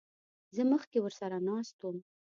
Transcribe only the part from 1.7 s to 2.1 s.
وم.